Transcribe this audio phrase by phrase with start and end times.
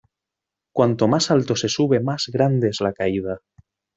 [0.73, 3.39] Cuanto más alto se sube más grande es la caída.